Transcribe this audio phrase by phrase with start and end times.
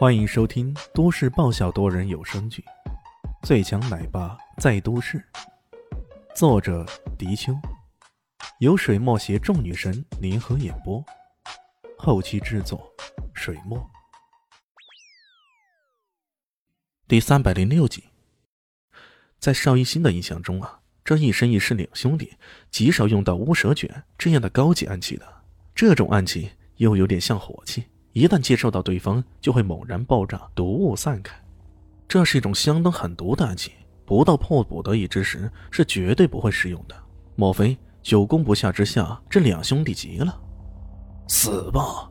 [0.00, 2.64] 欢迎收听都市爆笑多人有声剧
[3.46, 5.18] 《最强奶爸在都市》，
[6.34, 6.86] 作者：
[7.18, 7.52] 迪秋，
[8.60, 11.04] 由水墨携众女神联合演播，
[11.98, 12.90] 后期制作：
[13.34, 13.78] 水墨。
[17.06, 18.04] 第三百零六集，
[19.38, 22.32] 在邵一新的印象中啊，这一生一世两兄弟
[22.70, 25.42] 极少用到乌蛇卷这样的高级暗器的，
[25.74, 27.84] 这种暗器又有点像火器。
[28.20, 31.34] 一旦接触到对方，就会猛然爆炸，毒雾散开。
[32.06, 33.72] 这是一种相当狠毒的暗器，
[34.04, 36.94] 不到迫不得已之时，是绝对不会使用的。
[37.34, 40.38] 莫非久攻不下之下，这两兄弟急了？
[41.28, 42.10] 死吧！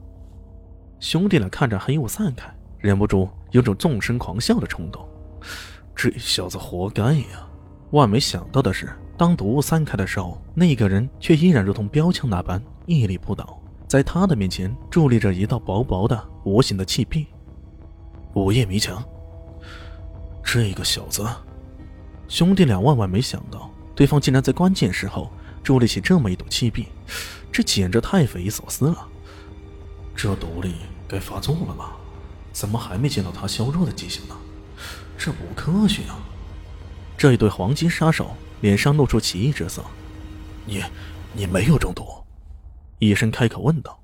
[0.99, 5.07] 兄弟俩看着黑雾散开，忍不住有种纵声狂笑的冲动。
[5.95, 7.47] 这小子活该呀！
[7.91, 13.61] 万没想到的是，当毒雾散开的时候，那个人却依然如同标枪那般屹立不倒。
[13.89, 17.25] 在他的面前伫立着一道薄薄的、无形的气壁。
[18.35, 19.03] 午夜迷墙。
[20.43, 21.27] 这个小子，
[22.27, 25.31] 兄弟俩万万没想到，对方竟然在关键时候
[25.63, 26.89] 伫立起这么一堵气壁，
[27.51, 29.07] 这简直太匪夷所思了。
[30.15, 30.75] 这毒力
[31.07, 31.97] 该发作了吧？
[32.53, 34.35] 怎么还没见到他消弱的迹象呢？
[35.17, 36.19] 这不科学啊！
[37.17, 39.83] 这一对黄金杀手脸上露出奇异之色。
[40.65, 40.83] 你，
[41.33, 42.05] 你没有中毒？
[42.99, 44.03] 医生开口问道：“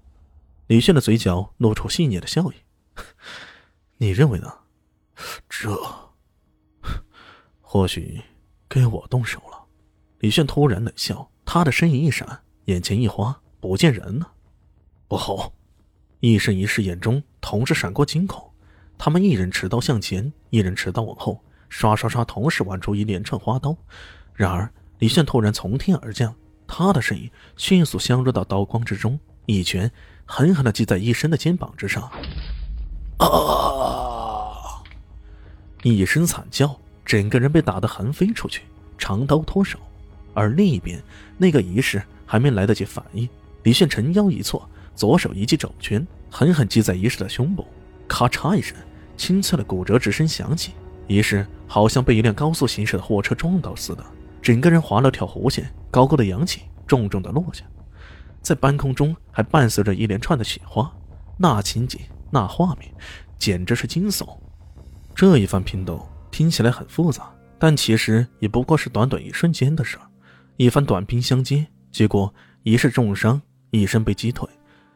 [0.67, 2.55] 李炫的嘴角露出戏谑的笑意。
[3.97, 4.51] 你认为呢？
[5.49, 5.77] 这
[7.61, 8.21] 或许
[8.67, 9.66] 该我动手了。”
[10.19, 14.31] 李炫突然冷笑，他的身影一闪，眼前一花，不见人了。
[15.07, 15.53] 不好！
[16.21, 18.51] 一生一世眼中同时闪过惊恐，
[18.97, 23.77] 他们一人持刀向前，一人持刀往后，刷刷刷，同时玩出一连串花刀。
[24.33, 26.33] 然而，李炫突然从天而降。
[26.67, 29.91] 他的身影迅速相入到刀光之中，一拳
[30.25, 32.09] 狠狠地击在医生的肩膀之上。
[33.17, 34.83] 啊！
[35.83, 38.63] 一声惨叫，整个人被打得横飞出去，
[38.97, 39.77] 长刀脱手。
[40.34, 41.01] 而另一边，
[41.38, 43.29] 那个医师还没来得及反应，
[43.63, 47.66] 李炫沉腰一错，左手一记肘拳，狠狠击在医师的胸部。
[48.07, 48.75] 咔嚓一声，
[49.16, 50.73] 清脆的骨折之声响起，
[51.07, 54.03] 医师好像被一辆高速行驶的货车撞到似的。
[54.45, 57.66] 整个人划了条弧线，高高的扬起，重重的落下，
[58.44, 60.95] 在半空中还伴随着一连串的雪花。
[61.35, 62.94] 那情景，那画面，
[63.39, 64.38] 简直是惊悚。
[65.16, 70.03] 这一番拼斗听起来很复杂，但其实也不过是短短一瞬间的事儿。
[70.57, 72.31] 一番短兵相接，结果
[72.62, 73.41] 一是重伤，
[73.72, 74.47] 一身被击退。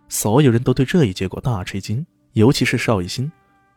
[0.10, 3.31] 所有人都对这一结果大吃一惊，尤其是邵一新。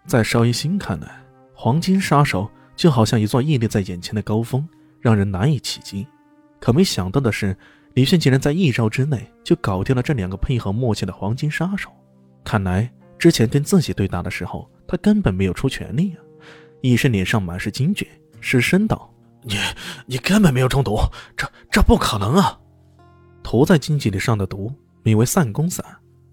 [0.07, 4.69] 在邵一新看来，黄金杀手就好像一座屹立在眼前的高峰。
[5.03, 6.07] 让人难以企及，
[6.59, 7.55] 可没想到的是，
[7.95, 11.91] 李炫竟然在一招之内就搞定了这两个配合默契的黄金杀手。
[12.45, 16.23] 看来之前跟自己对打的时候，他根本没有出全力啊！
[16.83, 18.07] 医生脸上满是惊觉，
[18.41, 19.57] 失声道：“你
[20.07, 20.97] 你根本没有中毒，
[21.37, 22.59] 这这不可能啊！”
[23.43, 25.85] 涂在荆棘里上的毒名为散功散，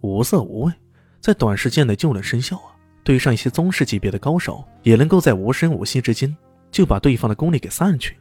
[0.01, 0.73] 无色无味，
[1.19, 2.77] 在短时间内就能生效啊！
[3.03, 6.35] 对上一些宗师级别的高手，也能够在无声无息之间
[6.71, 8.15] 就把对方的功力给散去。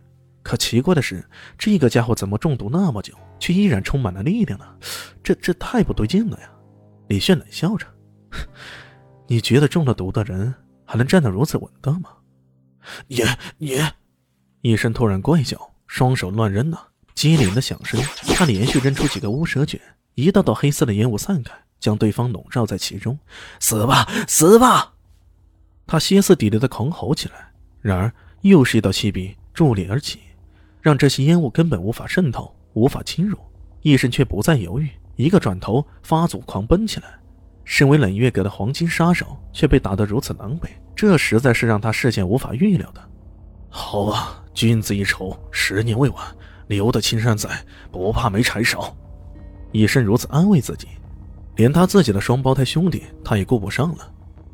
[0.49, 1.23] 可奇怪的是，
[1.59, 4.65] 这个家伙怎么中毒那么久，却依然充满了力量呢？
[5.23, 6.51] 这这太不对劲了呀！
[7.09, 7.87] 李炫冷笑着
[9.29, 10.55] ：“你觉得中了毒的人
[10.87, 12.09] 还能站得如此稳当吗？”
[13.09, 13.23] 你
[13.59, 13.79] 你，
[14.63, 16.79] 一声突然怪叫，双手乱扔呐，
[17.15, 18.01] 机灵的响声，
[18.35, 19.79] 他连续扔出几个乌蛇卷，
[20.15, 23.19] 一道道黑色的烟雾散开，将对方笼罩在其中。
[23.61, 24.95] 死吧，死吧！
[25.87, 28.11] 他歇斯底里的狂吼起来，然而
[28.41, 30.21] 又是一道气壁伫立而起。
[30.88, 33.37] 让这些烟雾根本无法渗透，无法侵入。
[33.82, 37.09] 医生却不再犹豫，一个转头发足狂奔起来。
[37.62, 43.03] 身为冷月阁的黄金杀手，却被打得如此狼狈，这实在是让他事先无法预料的。
[43.69, 46.25] 好啊，君子一仇，十年未晚。
[46.69, 47.50] 留得青山在，
[47.93, 48.97] 不怕没柴烧。
[49.72, 50.88] 医生如此安慰自己，
[51.56, 54.10] 连他自己的双胞胎兄弟，他也顾不上了。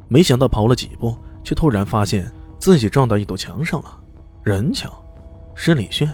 [0.08, 2.28] 没想到跑了几步，却突然发现
[2.58, 4.00] 自己撞到一堵墙上了，
[4.42, 4.92] 人墙。
[5.56, 6.12] 是李炫，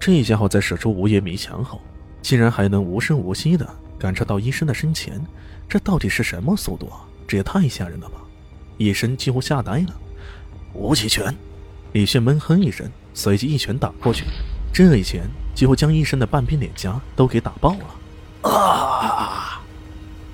[0.00, 1.78] 这家伙在使出无夜迷墙后，
[2.22, 3.68] 竟然还能无声无息的
[3.98, 5.22] 赶车到医生的身前，
[5.68, 7.04] 这到底是什么速度啊？
[7.28, 8.18] 这也太吓人了吧！
[8.78, 9.94] 医生几乎吓呆了。
[10.72, 11.36] 无极拳，
[11.92, 14.24] 李炫闷哼一声，随即一拳打过去，
[14.72, 18.50] 这一拳几乎将医生的半边脸颊都给打爆了。
[18.50, 19.62] 啊！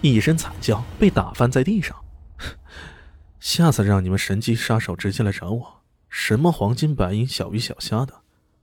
[0.00, 1.96] 一声惨叫，被打翻在地上。
[3.40, 8.14] 下次让你们神机杀手直接来找我，什么黄金白银、小鱼小虾的。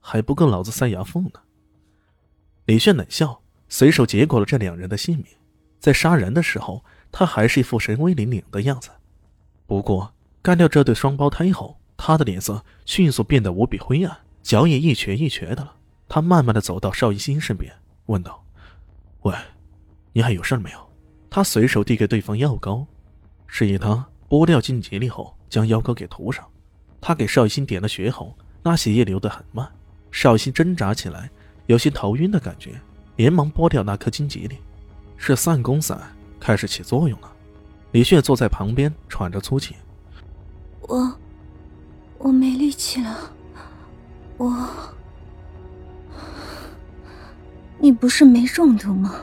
[0.06, 1.40] 还不够老子塞牙缝呢！
[2.66, 5.26] 李炫冷笑，随手结果了这两人的性命。
[5.80, 8.90] 在杀人的时候，他还是一副神威凛凛的样子。
[9.66, 15.78] 不过，干掉这对双胞胎后，他的脸色迅速变得无比灰暗，脚也一瘸一瘸的了。
[16.10, 17.74] 他慢慢的走到邵一新身边，
[18.08, 18.46] 问道
[19.24, 19.34] ：“喂，
[20.12, 20.90] 你还有事没有？”
[21.32, 22.86] 他随手递给对方药膏，
[23.48, 26.46] 示意他剥掉荆棘粒后将药膏给涂上。
[27.02, 29.70] 他给邵一新点了穴后，那血液流得很慢。
[30.14, 31.28] 邵一新挣扎起来，
[31.66, 32.80] 有些头晕的感觉，
[33.16, 34.60] 连忙拨掉那颗荆棘粒，
[35.18, 36.00] 是散功散
[36.40, 37.34] 开始起作用了。
[37.92, 39.76] 李炫坐在旁边喘着粗气
[40.88, 41.20] ：“我，
[42.20, 43.32] 我没力气了，
[44.38, 44.70] 我，
[47.80, 49.16] 你不是没中毒吗？”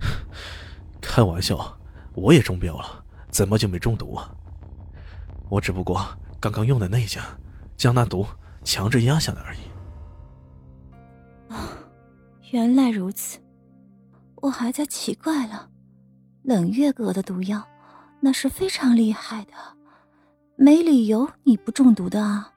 [1.00, 1.78] 开玩笑，
[2.14, 4.34] 我也中标了，怎么就没中毒啊？
[5.50, 6.06] 我只不过
[6.40, 7.38] 刚刚用的那一下，
[7.76, 8.26] 将那毒
[8.62, 9.58] 强制压下来而已。
[11.52, 11.76] 啊，
[12.52, 13.38] 原来如此，
[14.36, 15.68] 我还在奇怪了。
[16.42, 17.66] 冷月阁的毒药，
[18.20, 19.52] 那是非常厉害的，
[20.56, 22.52] 没理由你不中毒的啊。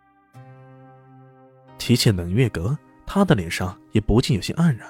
[1.77, 4.87] 提起冷月阁，他的脸上也不禁有些黯然。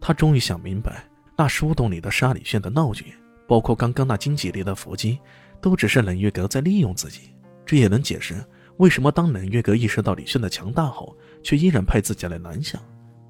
[0.00, 1.06] 他终于想明白，
[1.36, 3.14] 那书洞里的沙里炫的闹剧，
[3.46, 5.18] 包括刚刚那荆棘里的伏击。
[5.60, 8.34] 都只是冷月阁在利用自己，这也能解释
[8.78, 12.78] 为什么当冷月阁意识到李炫的强大后，却依然派自己来南下，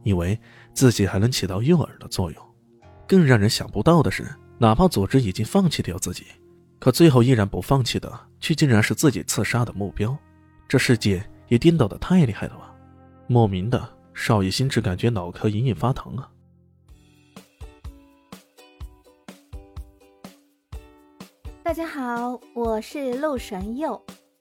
[0.02, 0.38] 以为
[0.72, 2.42] 自己还能起到诱饵的作用。
[3.06, 4.26] 更让人想不到的是，
[4.58, 6.24] 哪怕组织已经放弃掉自己，
[6.78, 8.10] 可最后依然不放弃的，
[8.40, 10.16] 却竟然是自己刺杀的目标。
[10.66, 12.74] 这世界也颠倒的太厉害了吧？
[13.26, 16.30] 莫名的，少爷心只感觉脑壳隐隐发疼啊。
[21.62, 24.02] 大家好，我是陆神佑，